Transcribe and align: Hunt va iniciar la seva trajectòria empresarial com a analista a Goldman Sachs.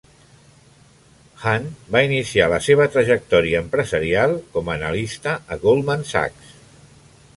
Hunt 1.49 1.67
va 1.95 2.01
iniciar 2.07 2.47
la 2.53 2.59
seva 2.69 2.87
trajectòria 2.95 3.61
empresarial 3.65 4.33
com 4.57 4.73
a 4.73 4.79
analista 4.81 5.35
a 5.57 5.59
Goldman 5.67 6.09
Sachs. 6.15 6.57